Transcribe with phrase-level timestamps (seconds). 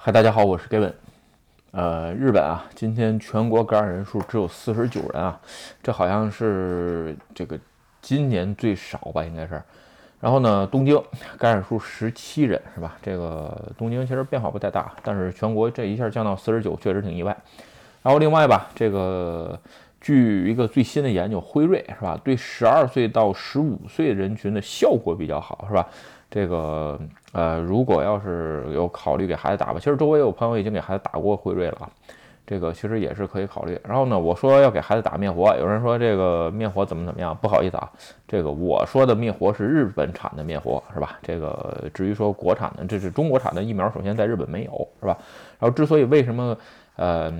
[0.00, 0.92] 嗨，大家好，我是 Gavin。
[1.72, 5.40] 呃，日本啊，今天全国感染人数只有四十九人啊，
[5.82, 7.58] 这好像是这个
[8.00, 9.60] 今年最少吧，应该是。
[10.20, 11.02] 然后呢，东京
[11.36, 12.96] 感染数十七人，是吧？
[13.02, 17.36] 这个东京其实变化不太大，但是全国这一下降到四十九，确实挺意外。
[18.00, 19.58] 然后另外吧，这个
[20.00, 25.88] 据一个最新的研究，辉瑞是吧，对十二岁到十五岁人群的效果比较好，是吧？
[26.30, 26.98] 这个
[27.32, 31.88] 呃，如果要是有考虑给孩子打吧，其实周围有朋友已经给孩子打过辉瑞了，
[32.46, 33.80] 这个其实也是可以考虑。
[33.82, 37.90] 然后呢，我说要给孩子打灭活，有人说这个灭活怎么怎么样，不好意思啊，
[38.26, 41.18] 这个我说的灭活是日本产的灭活，是吧？
[41.22, 45.16] 这个至于说国产的，这是中国产的疫苗，首先在日本没有，是吧？
[45.58, 46.54] 然后之所以为什么
[46.96, 47.32] 呃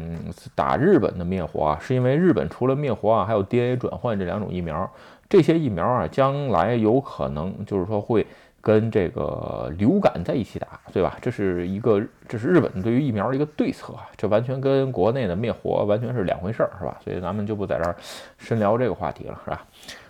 [0.55, 4.91] 打日本的灭活啊，是因为日本除了灭活啊，还有 DNA 转换这两种疫苗，
[5.29, 8.27] 这些疫苗啊，将来有可能就是说会。
[8.61, 11.17] 跟这个流感在一起打，对吧？
[11.21, 16.99] 这是一个，这是日本对于疫苗的一个对策啊，这完全跟国内的灭活完全是两回事儿，是吧？
[17.05, 17.97] 所以咱们就不在这儿
[18.37, 19.67] 深聊这个话题了，是吧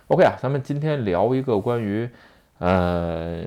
[0.07, 2.09] ？OK 啊，咱们今天聊一个关于。
[2.59, 3.41] 呃，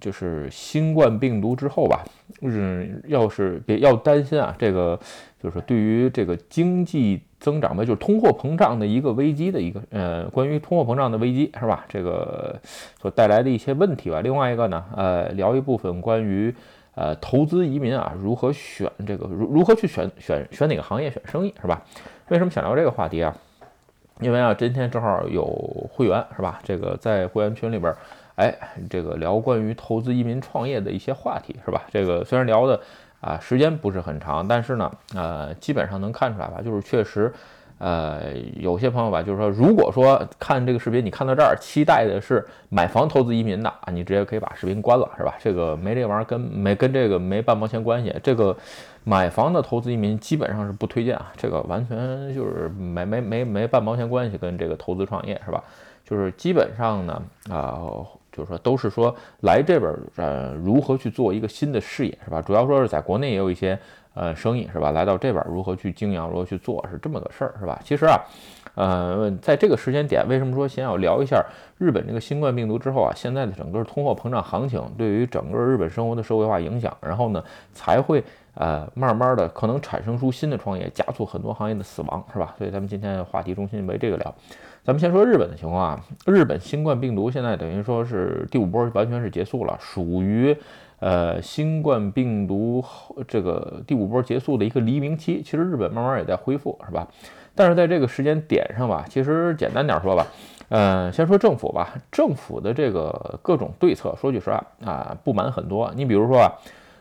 [0.00, 2.04] 就是新冠病毒之后吧，
[2.42, 4.98] 嗯，要是别要担心啊，这个
[5.40, 11.84] 就是对于这个经济增长吧，就是通货膨胀的一个危机的一个呃，关于通货膨胀的危机是吧？
[11.88, 12.60] 这个
[13.00, 14.20] 所带来的一些问题吧。
[14.20, 16.52] 另外一个呢，呃，聊一部分关于
[16.96, 21.84] 呃投资移民啊，如何选这个如如何去选选选哪个行业选生意是吧？
[22.30, 23.32] 为什么想聊这个话题啊？
[24.20, 25.44] 因为啊，今天正好有
[25.92, 26.58] 会员是吧？
[26.64, 27.94] 这个在会员群里边。
[28.36, 28.54] 哎，
[28.88, 31.82] 这个聊关于投资移民创业的一些话题是吧？
[31.90, 32.78] 这个虽然聊的
[33.20, 37.32] 啊时间不是很长，但是呢，呃，基本上能看出来吧，就是确实，
[37.78, 45.34] 呃，有些朋友吧，就是说，如果说看这个视频，你看到这儿，期待的是买房投资移民的啊，你直接可以把视频关了，是吧？
[45.40, 48.14] 这个没这玩意儿，跟没跟这个没半毛钱关系。
[48.22, 48.54] 这个
[49.04, 55.64] 买房的投资移民基本上是不推荐啊，这个完全就是没没没没半毛钱关系跟这个投资创业是吧？
[56.04, 57.80] 就是基本上呢，啊。
[58.36, 62.42] 就是说，都是说来这边，呃，如何去做一个新的事业，是吧？
[62.42, 63.78] 主要说是在国内也有一些，
[64.14, 64.90] 呃，生意，是吧？
[64.90, 67.80] 来到这边如何去经营，如何去做，是这么个事儿，是吧？
[67.84, 68.20] 其实啊，
[68.74, 71.42] 呃，在这个时间点，为什么说先要聊一下
[71.78, 77.42] 日本这个新冠病毒之后啊，现在的整个通货膨胀行情对于整个日本生活的社会化影响，然后呢，
[77.72, 78.22] 才会
[78.54, 82.54] 呃慢慢的可能产生出新的创业，加速很多行业的死亡，是吧？
[82.58, 84.34] 所以咱们今天话题中心为这个聊。
[84.86, 90.56] 咱们先说日本的情况啊，日本新冠病毒现在等于说是第五波完全是结束了，属于
[91.00, 92.84] 呃新冠病毒
[93.26, 95.42] 这个第五波结束的一个黎明期。
[95.42, 97.08] 其实日本慢慢也在恢复，是吧？
[97.56, 100.24] 但是在这个时间点上吧，其实简单点说吧，
[100.68, 105.92] 呃，先说政府吧，政府的这个各种对策，说句实话啊，不满很多。
[105.96, 106.52] 你比如说啊，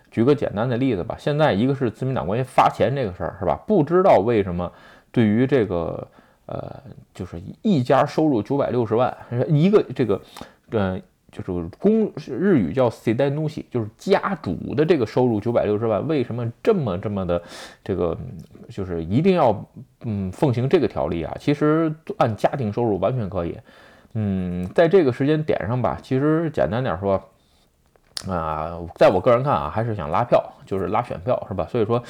[0.10, 3.62] 举个简单的例子吧，现在一个是自民党关于发钱这个事儿，是吧？
[3.68, 4.72] 不知道为什么
[5.12, 6.08] 对于这个。
[6.46, 6.82] 呃，
[7.14, 9.16] 就是一家收入九百六十万，
[9.48, 10.22] 一个这个，
[10.70, 11.00] 呃，
[11.32, 17.42] 就是公日语叫 s e d a n u s i 就是家主的这个收入九百六十万，为什么这么这么的
[17.84, 18.18] 这个，
[18.70, 19.66] 就是一定要
[20.02, 21.36] 嗯奉行这个条例啊？
[21.40, 23.58] 其实按家庭收入完全可以，
[24.14, 27.22] 嗯，在这个时间点上吧，其实简单点说。
[28.30, 31.68] 啊，在我个人看啊，还是想拉票，就是拉选票，是吧？
[31.70, 32.02] 所以说，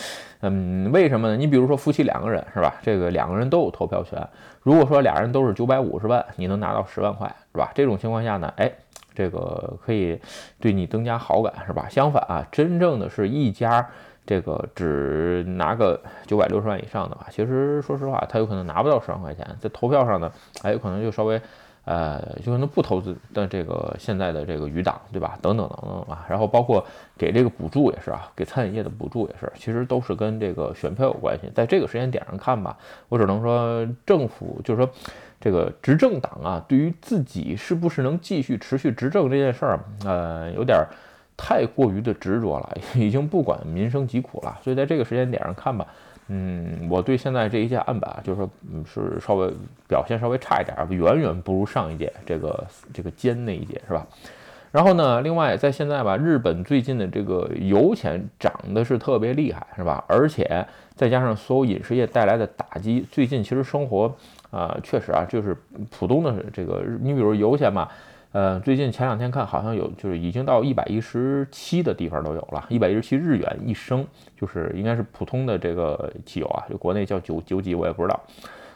[0.41, 1.35] 嗯，为什么呢？
[1.35, 2.75] 你比如说夫妻两个人，是吧？
[2.81, 4.25] 这个两个人都有投票权。
[4.61, 7.71] 如果说俩人都是九百五十万，你能拿到十万块，是吧？
[7.73, 8.71] 这种情况下呢，哎，
[9.13, 10.17] 这个可以
[10.61, 11.87] 对你增加好感，是吧？
[11.89, 13.85] 相反啊，真正的是一家
[14.25, 21.41] 这个只拿个九百六十万以上的话，其实说实话，他有可能拿不到十万块钱，在投票上呢，还有可能就稍微。
[21.85, 25.37] 呃，就可能不投资的这个现在的这个余党，对吧？
[25.39, 26.25] 等等等等吧。
[26.27, 26.83] 然后包括
[27.15, 31.49] 给这个补助也是啊，给餐饮业的补助也是，其实都是跟这个选票有关系。
[31.53, 32.75] 在这个时间点上看吧，
[33.07, 34.91] 我只能说政府就是说
[35.39, 40.83] 这个执政党啊，对于自己是不是能继续持续执政这件事儿，呃，有点
[41.37, 44.57] 太过于的执着了，已经不管民生疾苦了。
[44.63, 45.85] 所以在这个时间点上看吧。
[46.27, 49.47] 嗯，我对现在这一届案板就是说，嗯，是稍微
[49.87, 54.07] 表现稍微差一点，远远不如上一届这个这个尖那一届，是吧？
[54.71, 60.03] 然后呢，另外在现在吧，日本最近的这个油钱涨的是特别厉害，是吧？
[60.07, 64.13] 而且再加上所有饮食业带来的打击，最近其实生活
[64.49, 65.55] 啊，确实啊，就是
[65.91, 67.87] 普通的这个，你比如油钱嘛。
[68.35, 74.05] 呃，最近前两天看，好像有就是已经到一百一十七的地方都有了，一百一十七日元一升，
[74.37, 78.19] 就是应该是普通的这个汽油啊，就国内叫九九几我也不知道。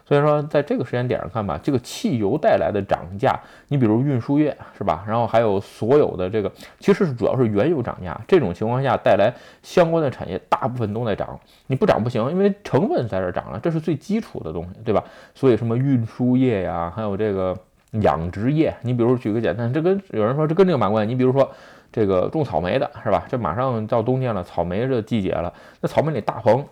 [0.06, 5.04] 所以说，在这个时间点上看吧，这个汽油带来的涨价，你比如运输业是吧？
[5.06, 8.18] 然后还有所有的这个，其实是主要是原油涨价。
[8.26, 9.30] 这种情况下带来
[9.62, 15.04] 相关的产业大部分都在涨，你不涨不行，因为成本在这儿涨了，这是最基础的东西，对吧？
[15.36, 17.54] 所以什么运输业呀，还有这个
[17.92, 21.14] 养殖业，你比如举个简单，这跟有人说这跟这个嘛关系？
[21.14, 21.50] 你比如说
[21.92, 23.26] 这个种草莓的是吧？
[23.28, 26.66] 这马上到冬天了，草莓这季节了，那草莓里大棚。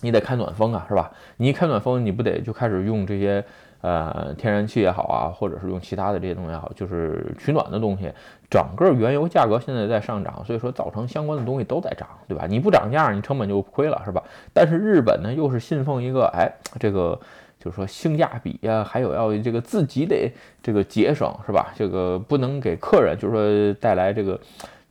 [0.00, 1.10] 你得开暖风啊，是吧？
[1.38, 3.44] 你一开暖风，你不得就开始用这些
[3.80, 8.08] 呃天然气也好啊，或者是用其他的这些东西也好，就是取暖的东西。
[8.48, 12.46] 整个原油价格现在在上涨，所以说造成相关的东西都在涨，对吧？
[12.48, 14.22] 你不涨价，你成本就亏了，是吧？
[14.52, 16.48] 但是日本呢，又是信奉一个哎，
[16.78, 17.18] 这个
[17.58, 20.32] 就是说性价比呀，还有要这个自己得
[20.62, 21.72] 这个节省，是吧？
[21.76, 24.40] 这个不能给客人就是说带来这个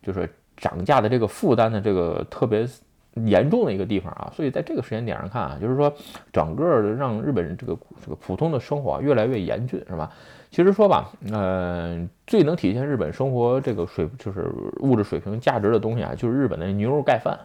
[0.02, 2.66] 就是涨价的这个负担的这个特别。
[3.24, 5.92] 严重的一个地方啊，所以在这个时间点上看啊，就是说
[6.32, 10.12] 整个的让日本人这个这个普通的生活越来越严峻，是吧？
[10.52, 14.46] 其实说吧，呃，最能体现日本生活这个水就是
[14.82, 17.36] 物质水平价值的东西啊，就是日本的牛肉盖饭，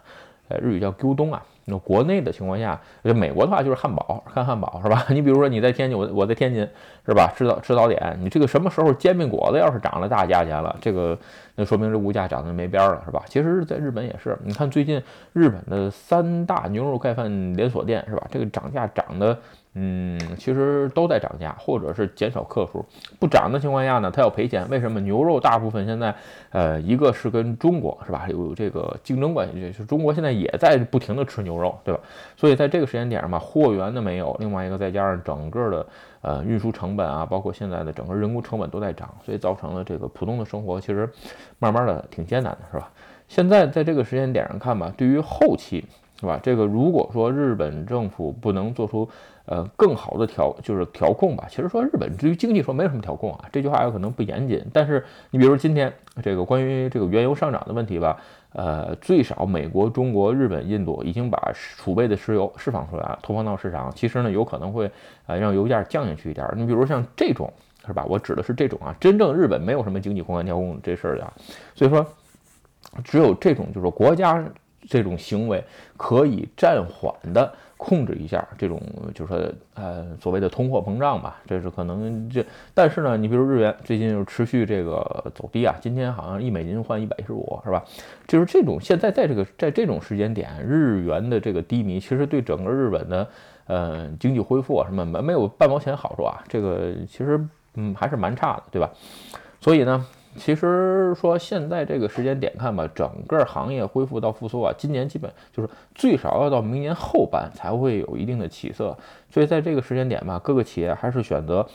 [0.50, 1.44] 呃，日语叫 “Q 东”啊。
[1.66, 5.06] 那国内的情况下，就美国的话就是汉堡，看汉堡是吧？
[5.10, 6.68] 你比如说你在天津，我我在天津
[7.06, 7.34] 是吧？
[7.36, 11.18] 吃早吃早点，你这个什么时候煎饼果子要是涨了大价钱了，这个
[11.56, 13.24] 那说明这物价涨得没边了是吧？
[13.28, 15.02] 其实，在日本也是，你看最近
[15.32, 18.28] 日本的三大牛肉盖饭连锁店是吧？
[18.30, 19.38] 这个涨价涨的。
[19.76, 22.86] 嗯，其实都在涨价，或者是减少克数。
[23.20, 24.70] 不涨的情况下呢，它要赔钱。
[24.70, 25.00] 为什么？
[25.00, 26.14] 牛肉大部分现在，
[26.52, 32.00] 呃，一个是跟中国是吧有这个竞争关系，就是中国现在也在不停的吃牛肉，对吧？
[32.36, 35.86] 所以在这个时间点上嘛，货源的没有，另外一个再加上整个的
[36.22, 41.10] 呃运输成本啊，包括现在的整个人工成本都在涨，所以造成了这个普通的生活其实
[41.60, 42.90] 慢慢的挺艰难的，是吧？
[43.28, 45.86] 现在在这个时间点上看吧，对于后期。
[46.20, 46.40] 是吧？
[46.42, 49.10] 这个如果说日本政府不能做出
[49.46, 51.46] 呃更好的调，就是调控吧。
[51.50, 54.64] 其实说日本至于经济说没有什么调控啊，这句话有可能不严谨。
[54.72, 55.92] 但是你比如今天
[56.22, 58.16] 这个关于这个原油上涨的问题吧，
[58.54, 63.92] 呃，最少美国、中国、日本、印度已经把储备的石油释放出来了，投放到市场。
[63.96, 64.90] 其实呢，有可能会
[65.26, 66.48] 呃让油价降下去一点。
[66.56, 67.52] 你比如像这种
[67.86, 68.06] 是吧？
[68.08, 71.34] 我指的是这种啊，真正日本没有什么经济宏观调控这事儿的，
[71.76, 72.06] 所以说
[73.04, 74.44] 只有这种就是国家。
[74.86, 75.64] 这种行为
[75.96, 77.54] 可以暂缓的
[77.86, 78.82] 控制一下这种，
[79.14, 82.46] 就是说，呃，所谓的通货膨胀吧，这是可能这。
[82.74, 87.84] 但是呢，你比如日元最近就持续这个走低啊，今天好像一美金换一百一十五，是吧？
[88.26, 93.28] 就是这种现在在这个在这种时间点，日元的这个低迷，其实对整个日本的
[93.68, 97.46] 呃经济恢复啊什么没没有半毛钱好处啊，这个其实
[97.76, 98.90] 嗯还是蛮差的，对吧？
[99.60, 100.06] 所以呢。
[100.36, 108.98] 其实说现在这个时间点看吧，整个行业恢复到复苏啊，今年基本就是最少要到明年后半才会有一定的起色。
[109.30, 111.66] 所以在这个时间点吧，各个企业还是选择，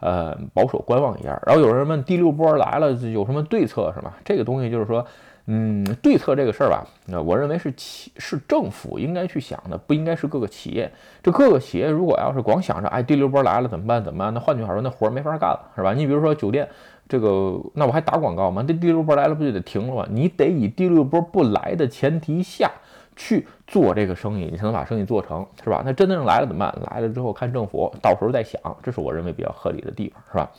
[0.00, 1.40] 呃，保守观望一下。
[1.46, 4.16] 然后有人问第六波来了有什么对策是吧？
[4.24, 5.06] 这个东西就是说，
[5.46, 10.90] 嗯，对策这个事儿吧，那我认为是企是政府应该去想的，不应该是各个企业。
[11.22, 14.34] 这各个企业如果要是光想着哎第六波来了怎么办怎么办？
[14.34, 15.92] 那换句话说，那活儿没法干了是吧？
[15.92, 16.68] 你比如说酒店。
[17.08, 18.64] 这个那我还打广告吗？
[18.66, 20.08] 这第六波来了不就得停了吗？
[20.10, 22.68] 你得以第六波不来的前提下
[23.16, 25.82] 去做这个生意，你才能把生意做成，是吧？
[25.84, 26.78] 那真正来了怎么办？
[26.92, 30.50] 来了之后看政府到时候再想，这是我认为比较合理的地方，是吧？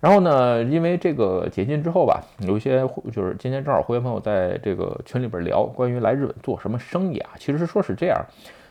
[0.00, 8.18] 然后呢，因为这个解禁之后吧，有一些就是今天正好会员朋友在这个群里边聊关于来日本做什么生意啊，其实说是这样，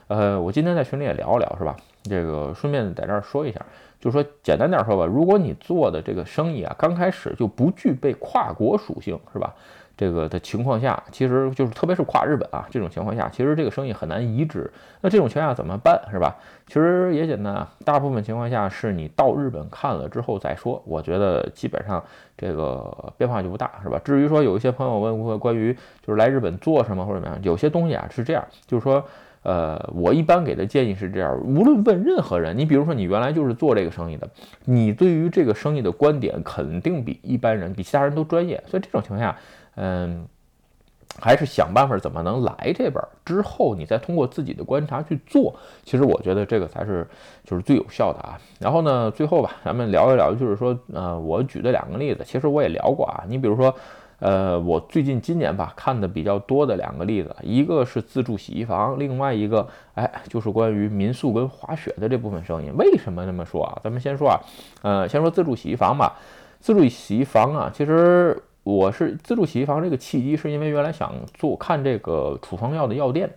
[0.08, 1.76] 呃，我今天在群里也聊聊，是吧？
[2.04, 3.64] 这个顺便在这儿说一下。
[4.00, 9.54] 就是说，简单点说吧，如果你做的这个生意啊，刚开始就不具备跨国属性，是吧？
[10.00, 14.72] 这个的情况下，其实就是特别是跨日本啊这种情况下，其实这个生意很难移植。
[15.02, 16.34] 那这种情况下怎么办，是吧？
[16.68, 20.82] 其实也简单啊，大部分情况下是你到日本看了之后再说。
[20.86, 22.02] 我觉得基本上
[22.38, 24.00] 这个变化就不大，是吧？
[24.06, 29.04] 至于说有一些朋友问过关于就是来日本做什么或者怎么样，有些东西啊是这样，就是说。
[29.42, 34.30] 呃，我一般给的建议是这样：无论问任何人，你比如说你原来就是做这个生意的，
[34.66, 38.62] 你对于这个生意的观点肯定比一般人、比其他人都专业。
[38.68, 39.34] 所以这种情况下，
[39.80, 40.28] 嗯，
[41.20, 45.56] 还是想办法怎么能来这边，之后你再通过自己的观察去做。
[45.84, 47.08] 其实我觉得这个才是
[47.44, 48.40] 就是最有效的啊。
[48.60, 53.24] 然后呢，最后吧，咱们聊一聊，就是说，呃，我举的两个例子，其实我也聊过啊。
[53.28, 53.74] 你比如说。
[54.22, 62.70] 呃，我最近今年吧看的比较多的两个例子，一个是自助洗衣房，另外一个，哎，就是关于民宿跟滑雪的这部分生意。
[62.72, 63.80] 为什么这么说啊？
[63.82, 64.36] 咱们先说啊，
[64.82, 66.18] 呃，先说自助洗衣房吧。
[66.60, 73.30] 自助洗衣房啊，其实我是自助洗衣房这个契机，是因为原来想做看这个处方药的药店。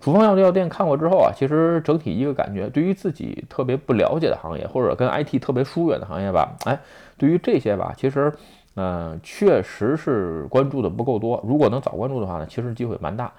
[0.00, 6.80] 处方药的药店看过之后啊，其实整体一个感觉，对于自己特别不了解的行业，或者跟 IT 特别疏远的行业吧，哎，
[7.18, 8.32] 对于这些吧，其实。
[8.76, 11.42] 嗯，确实是关注的不够多。
[11.44, 13.30] 如果能早关注的话呢，其实机会蛮大。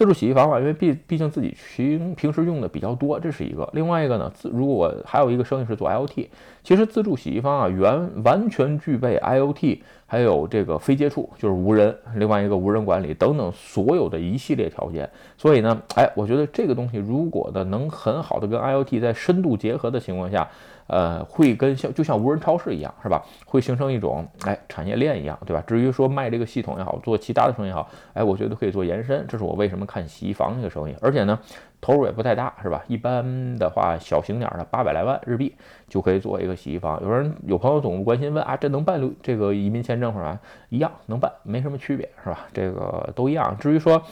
[0.00, 3.68] 自助洗衣房吧，因为毕毕竟自己平平时用的比较多，这是一个。
[3.74, 6.26] 另外一个呢，自如果还有一个生意是做 IOT，
[6.64, 15.06] 其实自助洗衣房啊，原完全具备 IOT，还有这个非接触，就是无人，另外一个无人管理等等所有的一系列条件。
[15.36, 20.48] 所以呢，哎，我觉得这个东西如果呢能很好的跟 IOT 在深度结合的情况下。
[20.90, 23.24] 呃，会跟像就像无人超市一样，是吧？
[23.46, 25.62] 会形成一种哎产业链一样，对吧？
[25.64, 29.24] 至于说卖这个系统也好，做其他的生意也好，哎，我觉得可以做延伸。
[29.28, 31.38] 这是我为什么看洗衣房这个生意，而且呢，
[31.80, 32.82] 投入也不太大，是吧？
[32.88, 35.54] 一般的话，小型点的八百来万日币
[35.88, 37.00] 就可以做一个洗衣房。
[37.02, 40.36] 有人有朋友总关心问啊，这能办这个移民签证是吧？
[40.70, 42.40] 一样能办，没什么区别，是吧？
[42.52, 43.56] 这个都一样。
[43.58, 44.02] 至于说。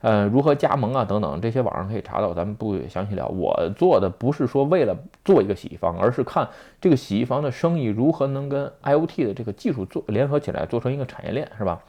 [0.00, 1.04] 呃，如何加盟啊？
[1.04, 3.26] 等等，这些网上可以查到，咱们不详细聊。
[3.26, 6.48] 我做的不是说为了做一个洗衣房，而是看
[6.80, 11.80] 这个洗衣房的生意如何能跟 IOT 的这个技术做联合起来，做成一个产业链，是吧？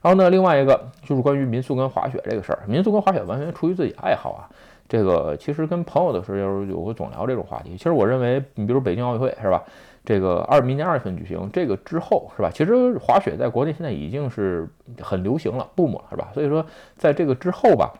[0.00, 2.60] 然后呢，另外一个就是关于民宿跟滑雪这个事儿。
[2.66, 4.48] 民宿跟滑雪完全出于自己爱好啊。
[4.88, 7.76] 这个其实跟朋友的时候有过总聊这种话题。
[7.76, 9.62] 其实我认为，你比如北京奥运会，是吧？
[10.08, 12.50] 这个二明年二月份举行，这个之后是吧？
[12.50, 14.66] 其实滑雪在国内现在已经是
[15.02, 16.30] 很流行了，boom 了是吧？
[16.32, 16.64] 所以说
[16.96, 17.92] 在这个之后吧，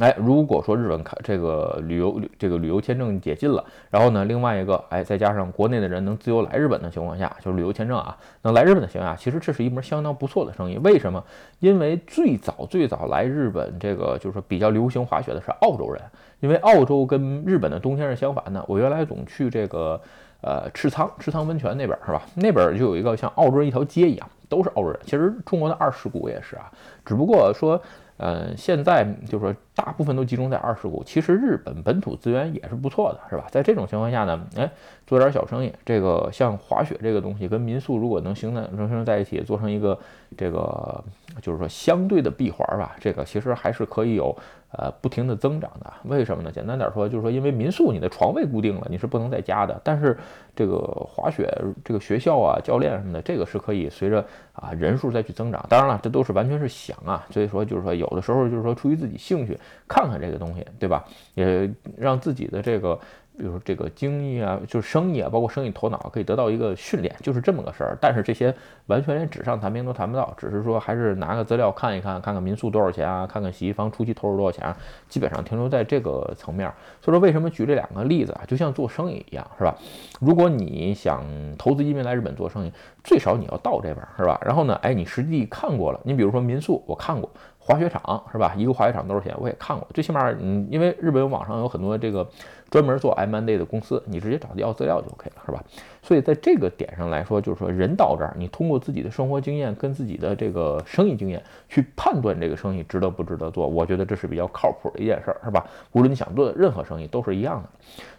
[0.00, 10.78] 哎，如果说日本看这个旅游这个旅游签证解禁了，然后呢，另外一个哎，再加上国内的人能自由来日本的情况下，就是旅游签证啊，能来日本的情况下，其实这是一门相当不错的生意。
[10.78, 11.22] 为什么？
[11.58, 16.00] 因为最早最早来日本这个就是说比较流行滑雪的是澳洲人，
[16.40, 18.64] 因为澳洲跟日本的冬天是相反的。
[18.66, 20.00] 我原来总去这个。
[20.42, 22.22] 呃，赤仓赤仓温泉那边是吧？
[22.34, 24.98] 那边就有一个像澳洲人一条街一样，都是澳洲人。
[25.04, 26.70] 其实中国的二世谷也是啊，
[27.04, 27.80] 只不过说，
[28.16, 31.02] 呃，现在就是说大部分都集中在二世谷。
[31.04, 33.46] 其实日本本土资源也是不错的，是吧？
[33.52, 34.68] 在这种情况下呢，哎，
[35.06, 39.96] 做点小生意，这个像滑雪这个东西跟民宿如果能形成能形成在一起，做成一个
[40.36, 41.04] 这个
[41.40, 44.36] 就是说相对的闭环吧，这个其实还是可以有。
[44.78, 46.50] 呃，不停的增长的，为什么呢？
[46.50, 49.78] 简单点说，就是说，因为民宿你的床位固定了，你是不能再加的。
[49.84, 50.16] 但是
[50.56, 51.46] 这个滑雪
[51.84, 54.24] 这个学校啊、教练什么的，这个是可以随着
[54.54, 55.62] 啊人数再去增长。
[55.68, 61.04] 当然了，这都是完全是想啊，所以说就是说，有的时候就是说出于自己兴趣看看这个东西，对吧？
[61.34, 62.98] 也让自己的这个。
[63.38, 67.96] 比如说这个经验啊，就是生意啊，包括生意头脑可以得到一个训练，就是这么个事儿。
[68.00, 68.54] 但是这些
[68.86, 74.76] 完全连纸上谈兵都谈不到，只是说还是拿个资料看一看，看看民宿多少钱啊，看看洗衣房初期投入多少钱啊，
[75.08, 76.70] 基本上停留在这个层面。
[77.00, 79.74] 所以说为什么举这两个例子啊，就像做生意一样，是吧？
[80.20, 81.24] 如果你想
[81.56, 82.72] 投资移民来日本做生意，
[83.02, 84.38] 最少你要到这边，是吧？
[84.44, 87.30] 然后呢，哎，你实际看过了，你比如说民宿，我看过。
[87.64, 88.52] 滑雪场是吧？
[88.56, 89.32] 一个滑雪场多少钱？
[89.38, 92.28] 我也看过，最起码嗯，因为日本网上有很多这个
[92.72, 95.62] 专门做 M&A 的公司，你直接找他要资料就 OK 了，是吧？
[96.02, 105.66] 所以在这个点上来说，就是说人到这儿，你通过自己的生活经验跟自己的这个生意经验去判断这个生意值得不值得做，我觉得这是比较靠谱的一件事儿，是吧？
[105.92, 107.68] 无论你想做任何生意都是一样的，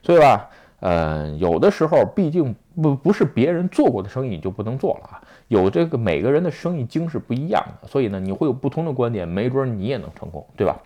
[0.03, 0.48] 所以吧。
[0.86, 5.22] 嗯，有的时候毕竟不不是别人做过的生意你就不能做了啊。
[5.48, 10.77] 有这个每个人的生意经是不一样的，所以呢，你会有不同的观点，没准你也能成功，对吧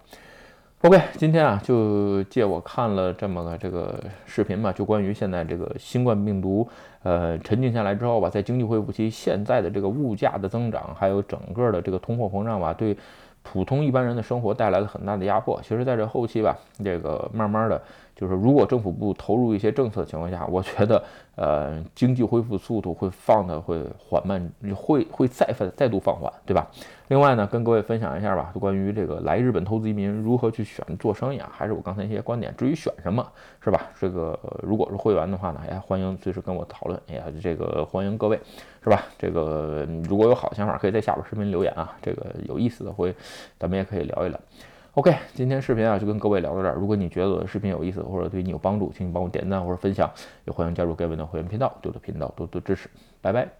[0.81, 6.67] ？OK，今天啊，就借我看了这么个这个视频嘛，就关于现在这个新冠病毒，
[7.03, 12.96] 呃，沉静下来之后吧，在经济恢复期，现在的这个物价的增长，还有整个的这个通货膨胀吧，对
[13.43, 15.60] 普通一般人的生活带来了很大的压迫。
[15.62, 17.81] 其实，在这后期吧，这个慢慢的。
[18.19, 21.03] 就是如果政府不投入一些政策的情况下，我觉得，
[21.36, 26.67] 呃，经济恢复速度会放的会缓慢，会会再再再度放缓，对吧？
[27.09, 32.51] 另外呢，跟各位分享一下吧，关于这个来日本投资移民如何去选做生意啊，还是我刚才一些观点。
[32.57, 33.24] 至于选什么，
[33.63, 33.88] 是吧？
[34.00, 38.39] 这个如果是会员的话呢，也，欢迎随时跟我讨论，哎呀，这个欢迎各位，
[38.83, 39.03] 是吧？
[39.19, 43.15] 这个如果有好想法，可以在下边视频留言啊，这个有意思的会，
[43.59, 44.39] 咱们也可以聊一聊。
[44.98, 46.74] OK，今天视频啊就跟各位聊到这儿。
[46.74, 50.12] 如果你觉得我的视频有意思或者对你有帮助，请你帮我点赞或者分享，
[50.46, 52.89] 也欢迎加入盖文的会员频道，对我的频道多多支持。
[53.22, 53.58] 拜拜。